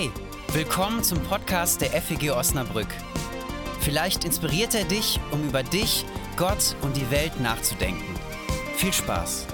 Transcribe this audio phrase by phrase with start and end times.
[0.00, 0.10] Hey,
[0.54, 2.88] willkommen zum Podcast der FEG Osnabrück.
[3.80, 6.06] Vielleicht inspiriert er dich, um über dich,
[6.38, 8.14] Gott und die Welt nachzudenken.
[8.76, 9.46] Viel Spaß!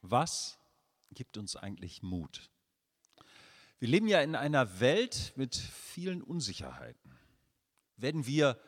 [0.00, 0.58] Was
[1.10, 2.48] gibt uns eigentlich Mut?
[3.78, 7.14] Wir leben ja in einer Welt mit vielen Unsicherheiten.
[7.98, 8.58] Werden wir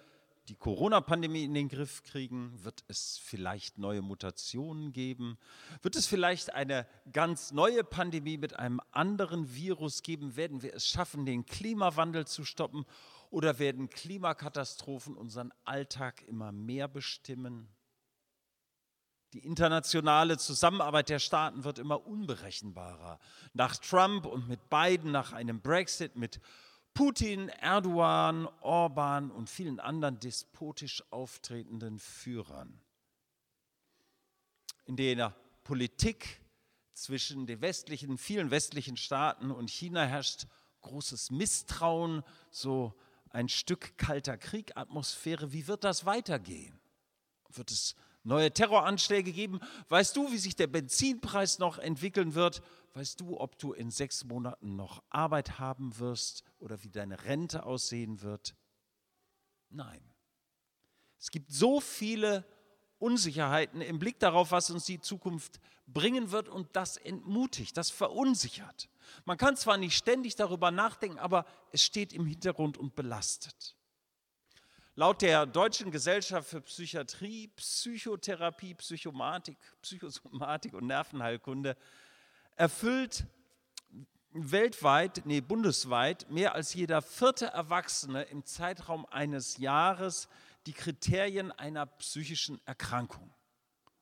[0.51, 2.53] die Corona-Pandemie in den Griff kriegen?
[2.65, 5.39] Wird es vielleicht neue Mutationen geben?
[5.81, 10.35] Wird es vielleicht eine ganz neue Pandemie mit einem anderen Virus geben?
[10.35, 12.85] Werden wir es schaffen, den Klimawandel zu stoppen?
[13.31, 17.69] Oder werden Klimakatastrophen unseren Alltag immer mehr bestimmen?
[19.33, 23.21] Die internationale Zusammenarbeit der Staaten wird immer unberechenbarer.
[23.53, 26.41] Nach Trump und mit Biden, nach einem Brexit, mit
[26.95, 32.81] Putin, Erdogan, Orban und vielen anderen despotisch auftretenden Führern.
[34.87, 36.41] In der Politik
[36.93, 40.47] zwischen den westlichen, vielen westlichen Staaten und China herrscht
[40.83, 42.95] großes Misstrauen, so
[43.31, 45.53] ein Stück kalter Kriegatmosphäre.
[45.53, 46.79] Wie wird das weitergehen?
[47.51, 49.61] Wird es neue Terroranschläge geben?
[49.89, 52.63] Weißt du, wie sich der Benzinpreis noch entwickeln wird?
[52.95, 57.65] Weißt du, ob du in sechs Monaten noch Arbeit haben wirst oder wie deine Rente
[57.65, 58.55] aussehen wird?
[59.69, 60.03] Nein.
[61.19, 62.45] Es gibt so viele
[62.99, 68.89] Unsicherheiten im Blick darauf, was uns die Zukunft bringen wird und das entmutigt, das verunsichert.
[69.25, 73.77] Man kann zwar nicht ständig darüber nachdenken, aber es steht im Hintergrund und belastet.
[75.01, 81.75] Laut der Deutschen Gesellschaft für Psychiatrie, Psychotherapie, Psychomatik, Psychosomatik und Nervenheilkunde
[82.57, 83.25] erfüllt
[84.33, 90.29] weltweit, nee, bundesweit mehr als jeder vierte Erwachsene im Zeitraum eines Jahres
[90.67, 93.33] die Kriterien einer psychischen Erkrankung.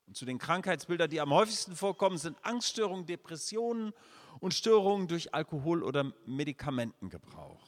[0.08, 3.92] Und zu den Krankheitsbildern, die am häufigsten vorkommen, sind Angststörungen, Depressionen
[4.40, 7.67] und Störungen durch Alkohol- oder Medikamentengebrauch.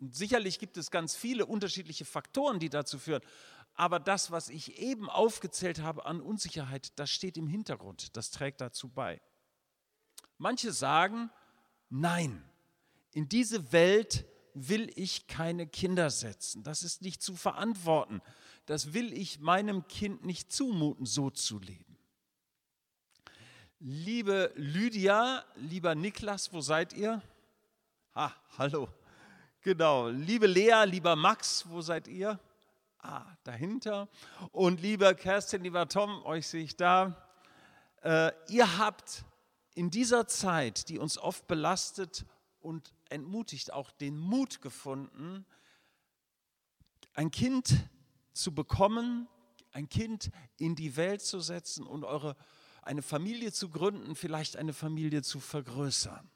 [0.00, 3.22] Und sicherlich gibt es ganz viele unterschiedliche Faktoren, die dazu führen.
[3.74, 8.16] Aber das, was ich eben aufgezählt habe an Unsicherheit, das steht im Hintergrund.
[8.16, 9.20] Das trägt dazu bei.
[10.36, 11.30] Manche sagen,
[11.88, 12.42] nein,
[13.12, 16.62] in diese Welt will ich keine Kinder setzen.
[16.62, 18.20] Das ist nicht zu verantworten.
[18.66, 21.96] Das will ich meinem Kind nicht zumuten, so zu leben.
[23.80, 27.22] Liebe Lydia, lieber Niklas, wo seid ihr?
[28.12, 28.88] Ah, hallo.
[29.62, 30.08] Genau.
[30.08, 32.38] Liebe Lea, lieber Max, wo seid ihr?
[33.00, 34.08] Ah, dahinter.
[34.52, 37.28] Und lieber Kerstin, lieber Tom, euch sehe ich da.
[38.02, 39.24] Äh, ihr habt
[39.74, 42.24] in dieser Zeit, die uns oft belastet
[42.60, 45.44] und entmutigt, auch den Mut gefunden,
[47.14, 47.74] ein Kind
[48.32, 49.26] zu bekommen,
[49.72, 52.36] ein Kind in die Welt zu setzen und eure,
[52.82, 56.30] eine Familie zu gründen, vielleicht eine Familie zu vergrößern.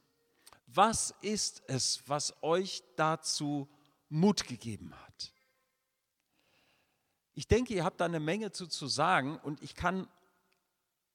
[0.67, 3.69] Was ist es, was euch dazu
[4.09, 5.33] Mut gegeben hat?
[7.35, 10.09] Ich denke, ihr habt da eine Menge zu, zu sagen und ich kann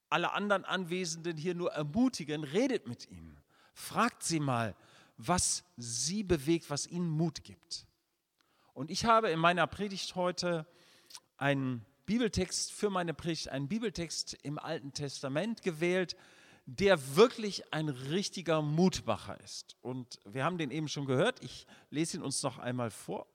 [0.09, 3.40] alle anderen Anwesenden hier nur ermutigen, redet mit ihnen.
[3.74, 4.75] Fragt sie mal,
[5.18, 7.85] was sie bewegt, was ihnen Mut gibt.
[8.74, 10.68] Und ich habe in meiner Predigt heute
[11.38, 16.16] einen Bibeltext für meine Predigt, einen Bibeltext im Alten Testament gewählt,
[16.67, 19.78] der wirklich ein richtiger Mutmacher ist.
[19.81, 23.25] Und wir haben den eben schon gehört, ich lese ihn uns noch einmal vor.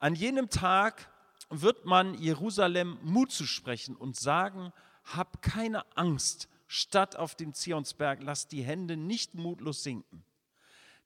[0.00, 1.08] An jenem Tag
[1.50, 4.72] wird man Jerusalem Mut zu sprechen und sagen,
[5.04, 10.24] hab keine Angst, Stadt auf dem Zionsberg, lass die Hände nicht mutlos sinken.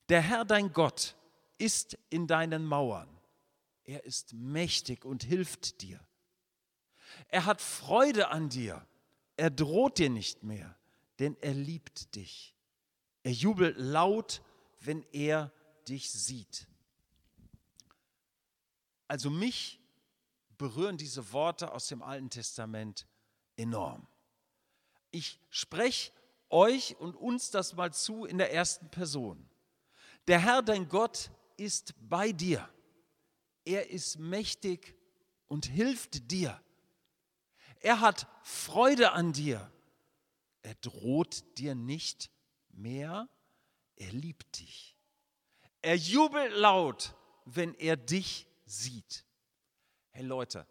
[0.09, 1.15] Der Herr dein Gott
[1.59, 3.07] ist in deinen Mauern.
[3.85, 5.99] Er ist mächtig und hilft dir.
[7.27, 8.85] Er hat Freude an dir.
[9.37, 10.75] Er droht dir nicht mehr,
[11.19, 12.55] denn er liebt dich.
[13.23, 14.41] Er jubelt laut,
[14.79, 15.51] wenn er
[15.87, 16.67] dich sieht.
[19.07, 19.79] Also mich
[20.57, 23.07] berühren diese Worte aus dem Alten Testament
[23.55, 24.07] enorm.
[25.11, 26.11] Ich spreche
[26.49, 29.49] euch und uns das mal zu in der ersten Person.
[30.27, 32.67] Der Herr, dein Gott, ist bei dir.
[33.65, 34.95] Er ist mächtig
[35.47, 36.61] und hilft dir.
[37.79, 39.71] Er hat Freude an dir.
[40.63, 42.31] Er droht dir nicht
[42.69, 43.29] mehr.
[43.95, 44.97] Er liebt dich.
[45.81, 47.15] Er jubelt laut,
[47.45, 49.25] wenn er dich sieht.
[50.09, 50.65] Hey Leute,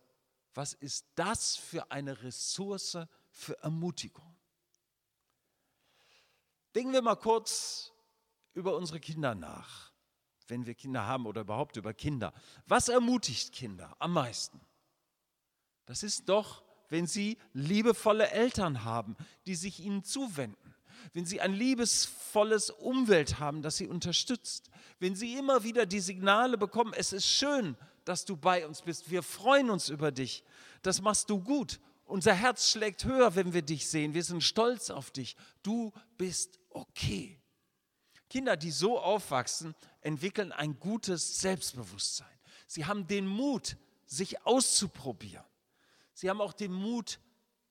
[0.55, 2.99] was ist das für eine Ressource
[3.31, 4.37] für Ermutigung?
[6.75, 7.93] Denken wir mal kurz
[8.55, 9.93] über unsere Kinder nach,
[10.49, 12.33] wenn wir Kinder haben oder überhaupt über Kinder.
[12.67, 14.61] Was ermutigt Kinder am meisten?
[15.85, 16.63] Das ist doch,
[16.93, 19.17] wenn sie liebevolle Eltern haben,
[19.47, 20.75] die sich ihnen zuwenden.
[21.15, 24.69] Wenn sie ein liebesvolles Umwelt haben, das sie unterstützt.
[25.01, 29.11] Wenn sie immer wieder die Signale bekommen, es ist schön, dass du bei uns bist.
[29.11, 30.45] Wir freuen uns über dich.
[30.83, 31.81] Das machst du gut.
[32.05, 34.13] Unser Herz schlägt höher, wenn wir dich sehen.
[34.13, 35.35] Wir sind stolz auf dich.
[35.63, 37.41] Du bist okay.
[38.29, 42.39] Kinder, die so aufwachsen, entwickeln ein gutes Selbstbewusstsein.
[42.67, 45.45] Sie haben den Mut, sich auszuprobieren.
[46.15, 47.21] Sie haben auch den Mut,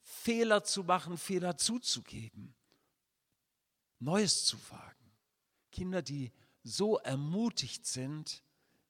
[0.01, 2.55] Fehler zu machen, Fehler zuzugeben,
[3.99, 5.11] Neues zu wagen.
[5.71, 6.31] Kinder, die
[6.63, 8.43] so ermutigt sind,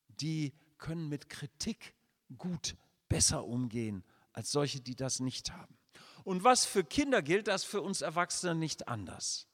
[0.07, 1.93] die können mit Kritik
[2.37, 2.75] gut
[3.07, 4.03] besser umgehen
[4.33, 5.77] als solche, die das nicht haben.
[6.23, 9.47] Und was für Kinder gilt, das für uns Erwachsene nicht anders.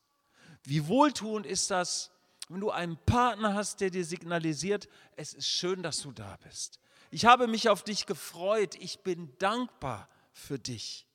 [0.64, 2.12] Wie wohltuend ist das,
[2.50, 6.80] wenn du einen Partner hast, der dir signalisiert, es ist schön, dass du da bist.
[7.09, 11.07] Ich habe mich auf dich gefreut, ich bin dankbar für dich.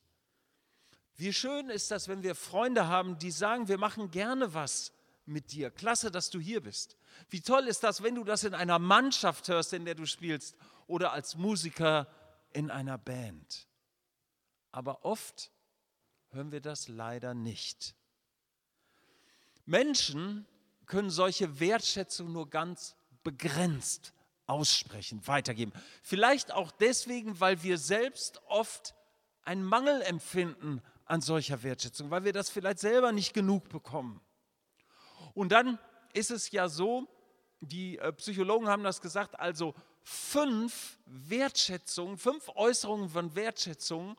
[1.15, 4.91] Wie schön ist das, wenn wir Freunde haben, die sagen, wir machen gerne was
[5.25, 5.69] mit dir.
[5.69, 6.97] Klasse, dass du hier bist.
[7.29, 10.55] Wie toll ist das, wenn du das in einer Mannschaft hörst, in der du spielst
[10.87, 12.07] oder als Musiker
[12.51, 13.67] in einer Band.
[14.71, 15.51] Aber oft
[16.31, 17.95] hören wir das leider nicht.
[19.65, 20.45] Menschen
[20.87, 24.13] können solche Wertschätzung nur ganz begrenzt
[24.53, 25.73] aussprechen, weitergeben.
[26.03, 28.93] Vielleicht auch deswegen, weil wir selbst oft
[29.43, 34.21] einen Mangel empfinden an solcher Wertschätzung, weil wir das vielleicht selber nicht genug bekommen.
[35.33, 35.79] Und dann
[36.13, 37.07] ist es ja so,
[37.61, 39.73] die äh, Psychologen haben das gesagt, also
[40.03, 44.15] fünf Wertschätzungen, fünf Äußerungen von Wertschätzung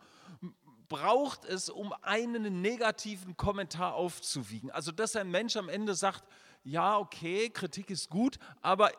[0.88, 4.70] braucht es, um einen negativen Kommentar aufzuwiegen.
[4.70, 6.24] Also, dass ein Mensch am Ende sagt,
[6.64, 8.90] ja, okay, Kritik ist gut, aber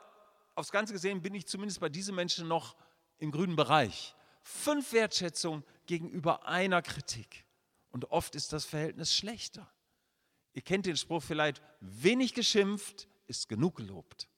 [0.55, 2.75] aufs Ganze gesehen bin ich zumindest bei diesen Menschen noch
[3.17, 4.15] im grünen Bereich.
[4.41, 7.45] Fünf Wertschätzungen gegenüber einer Kritik.
[7.91, 9.71] Und oft ist das Verhältnis schlechter.
[10.53, 14.29] Ihr kennt den Spruch vielleicht, wenig geschimpft ist genug gelobt.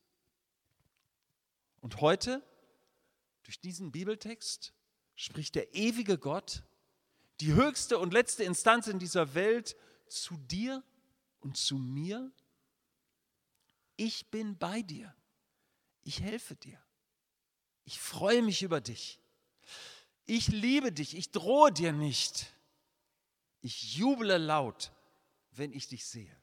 [1.81, 2.41] Und heute,
[3.43, 4.73] durch diesen Bibeltext,
[5.15, 6.63] spricht der ewige Gott,
[7.39, 9.75] die höchste und letzte Instanz in dieser Welt,
[10.07, 10.83] zu dir
[11.39, 12.31] und zu mir.
[13.95, 15.13] Ich bin bei dir.
[16.07, 16.81] Ich helfe dir.
[17.83, 19.19] Ich freue mich über dich.
[20.25, 21.17] Ich liebe dich.
[21.17, 22.53] Ich drohe dir nicht.
[23.59, 24.93] Ich juble laut,
[25.51, 26.33] wenn ich dich sehe.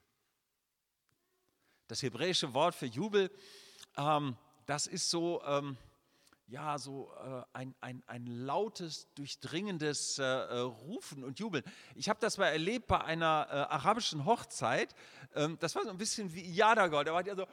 [1.87, 3.31] Das hebräische Wort für Jubel
[3.97, 5.77] ähm, das ist so, ähm,
[6.47, 11.63] ja, so äh, ein, ein, ein lautes, durchdringendes äh, äh, Rufen und Jubeln.
[11.95, 14.93] Ich habe das mal erlebt bei einer äh, arabischen Hochzeit.
[15.33, 17.03] Ähm, das war so ein bisschen wie Yadagar.
[17.03, 17.47] Da war ja so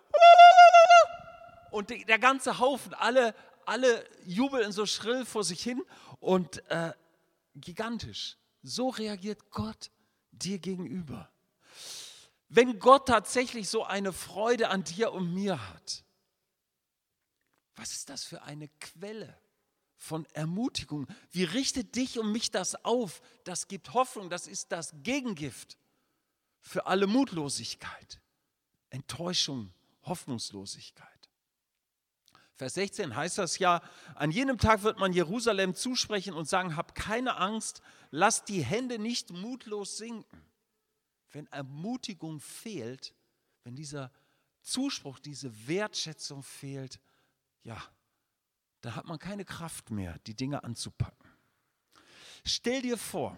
[1.73, 3.35] und die, der ganze Haufen, alle,
[3.65, 5.83] alle jubeln so schrill vor sich hin
[6.21, 6.93] und äh,
[7.55, 8.37] gigantisch.
[8.63, 9.91] So reagiert Gott
[10.31, 11.31] dir gegenüber.
[12.49, 16.05] Wenn Gott tatsächlich so eine Freude an dir und mir hat,
[17.75, 19.39] was ist das für eine Quelle
[19.97, 21.07] von Ermutigung?
[21.31, 23.23] Wie richtet dich und mich das auf?
[23.45, 25.79] Das gibt Hoffnung, das ist das Gegengift
[26.61, 28.21] für alle Mutlosigkeit,
[28.91, 29.73] Enttäuschung,
[30.03, 31.12] Hoffnungslosigkeit.
[32.63, 33.83] Vers 16 heißt das ja,
[34.15, 39.01] an jenem Tag wird man Jerusalem zusprechen und sagen, hab keine Angst, lass die Hände
[39.01, 40.41] nicht mutlos sinken.
[41.33, 43.17] Wenn Ermutigung fehlt,
[43.65, 44.13] wenn dieser
[44.61, 47.01] Zuspruch, diese Wertschätzung fehlt,
[47.65, 47.83] ja,
[48.81, 51.29] da hat man keine Kraft mehr, die Dinge anzupacken.
[52.45, 53.37] Stell dir vor,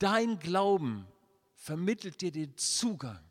[0.00, 1.06] dein Glauben
[1.54, 3.27] vermittelt dir den Zugang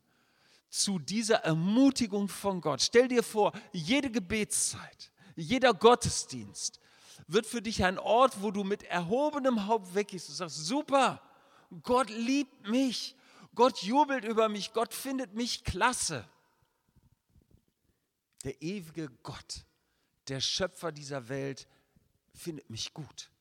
[0.69, 2.81] zu dieser Ermutigung von Gott.
[2.81, 6.79] Stell dir vor, jede Gebetszeit, jeder Gottesdienst
[7.27, 11.21] wird für dich ein Ort, wo du mit erhobenem Haupt weggehst und sagst, super,
[11.83, 13.15] Gott liebt mich,
[13.55, 16.27] Gott jubelt über mich, Gott findet mich klasse.
[18.43, 19.65] Der ewige Gott
[20.27, 21.67] der Schöpfer dieser Welt,
[22.33, 23.31] findet mich gut.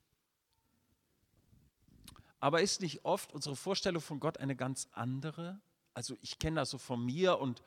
[2.41, 5.61] Aber ist nicht oft unsere Vorstellung von Gott eine ganz andere?
[5.97, 7.63] Also ich kenne das so von mir und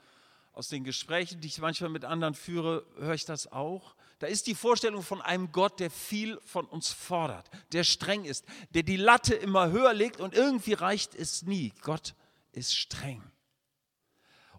[0.54, 3.96] aus den Gesprächen, die ich manchmal mit anderen führe, höre ich das auch.
[4.20, 8.46] Da ist die Vorstellung von einem Gott, der viel von uns fordert, der streng ist,
[8.70, 11.74] der die Latte immer höher legt und irgendwie reicht es nie.
[11.82, 12.14] Gott
[12.52, 13.24] ist streng.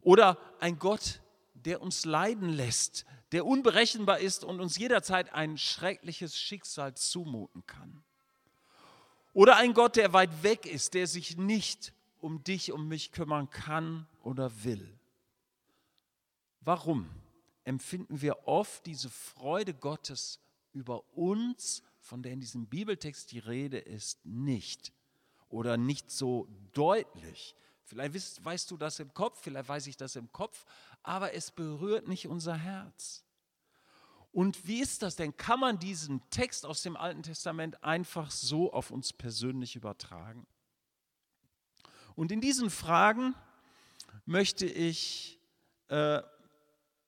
[0.01, 1.21] Oder ein Gott,
[1.55, 8.03] der uns leiden lässt, der unberechenbar ist und uns jederzeit ein schreckliches Schicksal zumuten kann.
[9.33, 13.51] Oder ein Gott, der weit weg ist, der sich nicht um dich, um mich kümmern
[13.51, 14.99] kann oder will.
[16.61, 17.09] Warum
[17.65, 20.41] empfinden wir oft diese Freude Gottes
[20.73, 24.93] über uns von der in diesem Bibeltext die Rede ist, nicht
[25.49, 27.55] oder nicht so deutlich.
[27.85, 30.65] Vielleicht weißt, weißt du das im Kopf, vielleicht weiß ich das im Kopf,
[31.03, 33.25] aber es berührt nicht unser Herz.
[34.33, 35.37] Und wie ist das denn?
[35.37, 40.47] Kann man diesen Text aus dem Alten Testament einfach so auf uns persönlich übertragen?
[42.21, 43.35] Und in diesen Fragen
[44.27, 45.41] möchte ich
[45.89, 46.21] äh,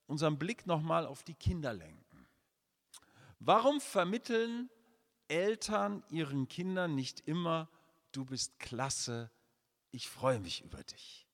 [0.07, 2.27] unseren Blick nochmal auf die Kinder lenken.
[3.39, 4.71] Warum vermitteln
[5.29, 7.69] Eltern ihren Kindern nicht immer,
[8.13, 9.31] du bist klasse,
[9.91, 11.29] ich freue mich über dich?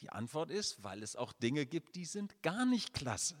[0.00, 3.36] Die Antwort ist, weil es auch Dinge gibt, die sind gar nicht klasse.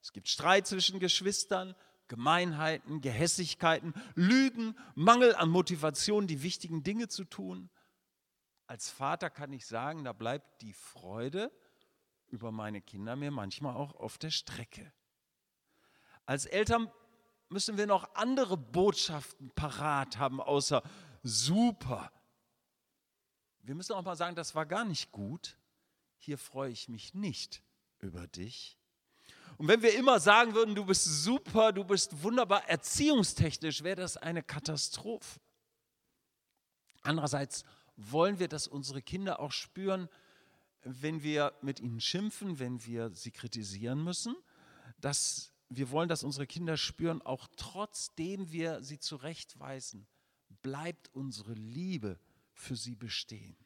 [0.00, 1.74] Es gibt Streit zwischen Geschwistern,
[2.06, 7.70] Gemeinheiten, Gehässigkeiten, Lügen, Mangel an Motivation, die wichtigen Dinge zu tun.
[8.68, 11.50] Als Vater kann ich sagen, da bleibt die Freude
[12.26, 14.92] über meine Kinder mir manchmal auch auf der Strecke.
[16.26, 16.92] Als Eltern
[17.48, 20.82] müssen wir noch andere Botschaften parat haben, außer
[21.22, 22.12] super.
[23.62, 25.56] Wir müssen auch mal sagen, das war gar nicht gut.
[26.18, 27.62] Hier freue ich mich nicht
[28.00, 28.78] über dich.
[29.56, 34.18] Und wenn wir immer sagen würden, du bist super, du bist wunderbar, erziehungstechnisch wäre das
[34.18, 35.40] eine Katastrophe.
[37.00, 37.64] Andererseits
[37.98, 40.08] wollen wir, dass unsere Kinder auch spüren,
[40.82, 44.36] wenn wir mit ihnen schimpfen, wenn wir sie kritisieren müssen,
[45.00, 50.06] dass wir wollen, dass unsere Kinder spüren, auch trotzdem wir sie zurechtweisen,
[50.62, 52.18] bleibt unsere Liebe
[52.54, 53.56] für sie bestehen.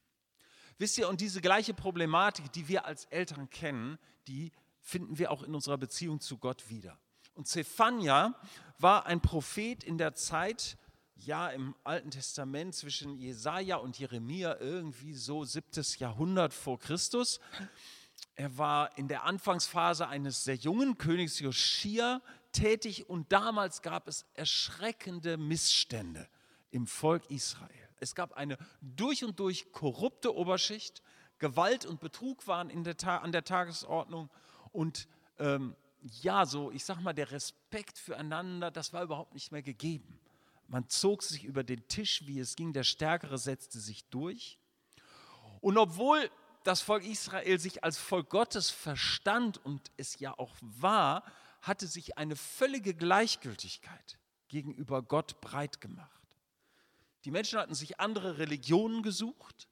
[0.79, 5.43] Wisst ihr, und diese gleiche Problematik, die wir als Eltern kennen, die finden wir auch
[5.43, 6.99] in unserer Beziehung zu Gott wieder.
[7.35, 8.35] Und Zephania
[8.79, 10.77] war ein Prophet in der Zeit,
[11.17, 17.41] ja, im Alten Testament zwischen Jesaja und Jeremia, irgendwie so siebtes Jahrhundert vor Christus.
[18.35, 24.27] Er war in der Anfangsphase eines sehr jungen Königs Joschia tätig und damals gab es
[24.35, 26.29] erschreckende Missstände
[26.71, 27.69] im Volk Israel.
[28.01, 31.03] Es gab eine durch und durch korrupte Oberschicht,
[31.39, 34.31] Gewalt und Betrug waren der an der Tagesordnung
[34.73, 39.63] und ähm, ja, so, ich sag mal, der Respekt füreinander, das war überhaupt nicht mehr
[39.63, 40.19] gegeben.
[40.69, 44.59] Man zog sich über den Tisch, wie es ging, der Stärkere setzte sich durch.
[45.61, 46.31] Und obwohl
[46.65, 51.25] das Volk Israel sich als Volk Gottes verstand und es ja auch war,
[51.61, 56.11] hatte sich eine völlige Gleichgültigkeit gegenüber Gott breit gemacht.
[57.25, 59.69] Die Menschen hatten sich andere Religionen gesucht,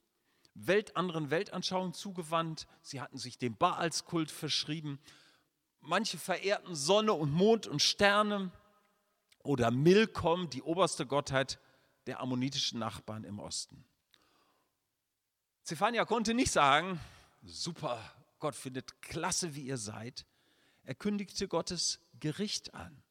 [0.54, 2.66] Welt, anderen Weltanschauungen zugewandt.
[2.82, 5.00] Sie hatten sich dem Baalskult verschrieben.
[5.80, 8.52] Manche verehrten Sonne und Mond und Sterne
[9.42, 11.58] oder Milkom, die oberste Gottheit
[12.06, 13.84] der ammonitischen Nachbarn im Osten.
[15.62, 17.00] Zephania konnte nicht sagen,
[17.42, 18.00] super,
[18.38, 20.26] Gott findet klasse, wie ihr seid.
[20.82, 23.02] Er kündigte Gottes Gericht an.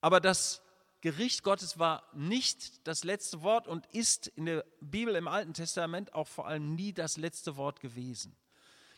[0.00, 0.62] Aber das
[1.00, 6.14] Gericht Gottes war nicht das letzte Wort und ist in der Bibel im Alten Testament
[6.14, 8.34] auch vor allem nie das letzte Wort gewesen.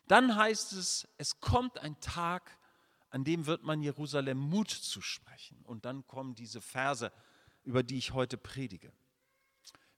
[0.06, 2.58] Dann heißt es, es kommt ein Tag,
[3.10, 5.62] an dem wird man Jerusalem Mut zusprechen.
[5.64, 7.12] Und dann kommen diese Verse,
[7.62, 8.92] über die ich heute predige.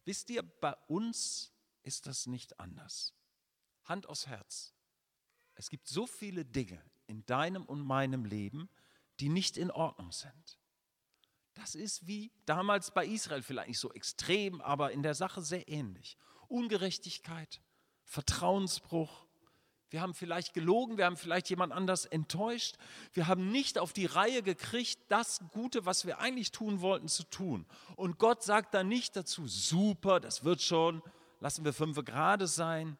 [0.05, 3.15] Wisst ihr, bei uns ist das nicht anders.
[3.85, 4.75] Hand aufs Herz.
[5.55, 8.69] Es gibt so viele Dinge in deinem und meinem Leben,
[9.21, 10.59] die nicht in Ordnung sind.
[11.55, 15.69] Das ist wie damals bei Israel, vielleicht nicht so extrem, aber in der Sache sehr
[15.69, 16.17] ähnlich.
[16.47, 17.61] Ungerechtigkeit,
[18.05, 19.27] Vertrauensbruch.
[19.91, 22.77] Wir haben vielleicht gelogen, wir haben vielleicht jemand anders enttäuscht.
[23.15, 27.25] Wir haben nicht auf die Reihe gekriegt, das Gute, was wir eigentlich tun wollten, zu
[27.25, 27.65] tun.
[27.97, 31.03] Und Gott sagt dann nicht dazu, super, das wird schon,
[31.41, 32.99] lassen wir fünf gerade sein.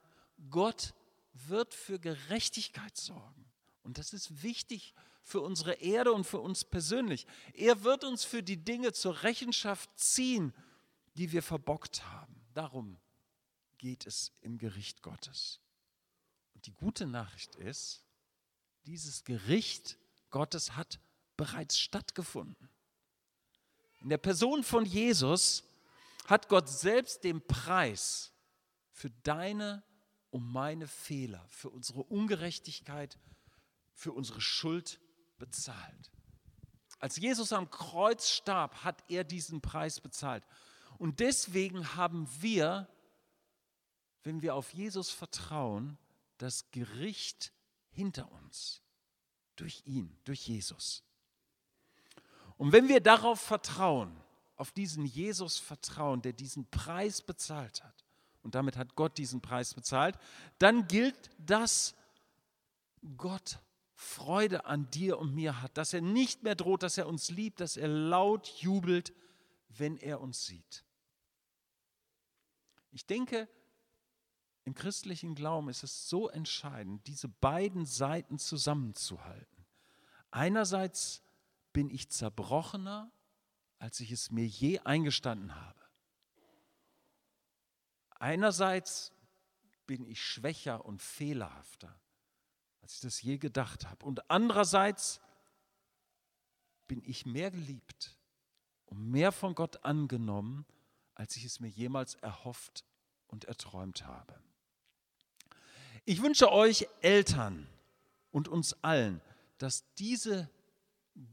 [0.51, 0.95] Gott
[1.35, 3.45] wird für Gerechtigkeit sorgen.
[3.83, 7.27] Und das ist wichtig für unsere Erde und für uns persönlich.
[7.53, 10.55] Er wird uns für die Dinge zur Rechenschaft ziehen,
[11.15, 12.35] die wir verbockt haben.
[12.55, 12.99] Darum
[13.77, 15.61] geht es im Gericht Gottes.
[16.59, 18.03] Und die gute Nachricht ist,
[18.85, 19.97] dieses Gericht
[20.31, 20.99] Gottes hat
[21.37, 22.69] bereits stattgefunden.
[24.01, 25.63] In der Person von Jesus
[26.27, 28.33] hat Gott selbst den Preis
[28.91, 29.85] für deine
[30.31, 33.21] und meine Fehler, für unsere Ungerechtigkeit,
[33.95, 34.99] für unsere Schuld
[35.39, 36.11] bezahlt.
[36.99, 40.43] Als Jesus am Kreuz starb, hat er diesen Preis bezahlt.
[40.99, 42.89] Und deswegen haben wir,
[44.25, 45.97] wenn wir auf Jesus vertrauen,
[46.39, 47.53] das Gericht
[47.91, 48.83] hinter uns.
[49.57, 51.03] Durch ihn, durch Jesus.
[52.57, 54.17] Und wenn wir darauf vertrauen,
[54.57, 58.05] auf diesen Jesus vertrauen, der diesen Preis bezahlt hat,
[58.43, 60.19] und damit hat Gott diesen Preis bezahlt,
[60.59, 61.95] dann gilt das,
[63.17, 63.59] Gott
[63.95, 67.61] Freude an dir und mir hat, dass er nicht mehr droht, dass er uns liebt,
[67.61, 69.13] dass er laut jubelt,
[69.69, 70.85] wenn er uns sieht.
[72.93, 73.49] Ich denke,
[74.69, 79.65] im christlichen Glauben ist es so entscheidend, diese beiden Seiten zusammenzuhalten.
[80.31, 81.23] Einerseits
[81.73, 83.11] bin ich zerbrochener,
[83.79, 85.81] als ich es mir je eingestanden habe.
[88.11, 89.11] Einerseits
[89.87, 91.99] bin ich schwächer und fehlerhafter,
[92.83, 94.05] als ich das je gedacht habe.
[94.05, 95.19] Und andererseits
[96.89, 98.19] bin ich mehr geliebt
[98.85, 100.67] und mehr von Gott angenommen,
[101.15, 102.85] als ich es mir jemals erhofft
[103.29, 104.39] und erträumt habe.
[106.09, 107.69] Ich wünsche euch Eltern
[108.31, 109.21] und uns allen,
[109.59, 110.49] dass diese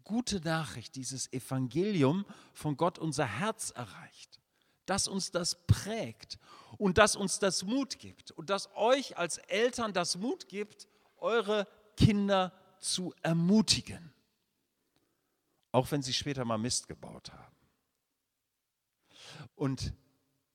[0.03, 4.41] gute Nachricht, dieses Evangelium von Gott unser Herz erreicht,
[4.86, 6.38] dass uns das prägt
[6.77, 10.89] und dass uns das Mut gibt und dass euch als Eltern das Mut gibt,
[11.20, 12.51] eure Kinder
[12.82, 14.13] zu ermutigen,
[15.72, 17.55] auch wenn sie später mal Mist gebaut haben.
[19.55, 19.94] Und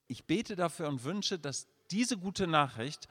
[0.09, 3.09] ich bete dafür und wünsche, dass diese gute Nachricht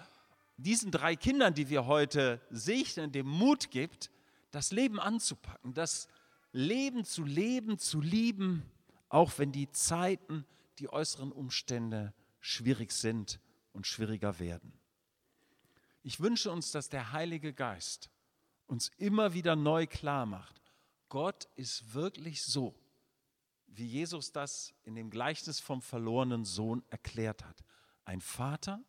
[0.64, 4.12] diesen drei Kindern, die wir heute segnen, dem Mut gibt,
[4.52, 6.08] das Leben anzupacken, das
[6.52, 8.64] Leben zu leben, zu lieben,
[9.10, 10.46] auch wenn die Zeiten,
[10.80, 13.40] die äußeren Umstände schwierig sind
[13.74, 14.74] und schwieriger werden.
[16.04, 18.10] Ich wünsche uns, dass der Heilige Geist
[18.68, 20.62] uns immer wieder neu klar macht,
[21.10, 22.76] Gott ist wirklich so,
[23.66, 27.64] wie Jesus das in dem Gleichnis vom verlorenen Sohn erklärt hat.
[28.06, 28.84] Ein Vater,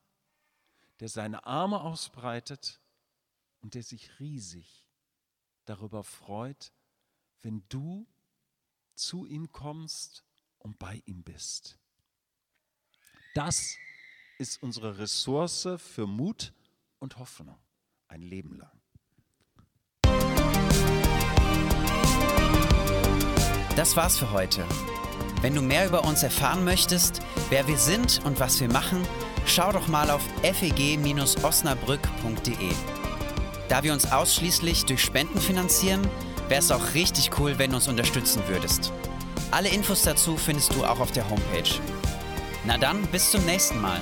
[1.01, 2.81] der seine Arme ausbreitet
[3.61, 4.87] und der sich riesig
[5.65, 6.73] darüber freut,
[7.43, 8.07] wenn du
[8.95, 10.25] zu ihm kommst
[10.59, 11.79] und bei ihm bist.
[13.35, 13.77] Das
[14.39, 16.53] ist unsere Ressource für Mut
[16.99, 17.59] und Hoffnung
[18.09, 18.81] ein Leben lang.
[23.77, 24.67] Das war's für heute.
[25.41, 29.07] Wenn du mehr über uns erfahren möchtest, wer wir sind und was wir machen,
[29.51, 32.71] schau doch mal auf feg-osnabrück.de.
[33.69, 36.07] Da wir uns ausschließlich durch Spenden finanzieren,
[36.49, 38.93] wäre es auch richtig cool, wenn du uns unterstützen würdest.
[39.51, 41.71] Alle Infos dazu findest du auch auf der Homepage.
[42.65, 44.01] Na dann, bis zum nächsten Mal.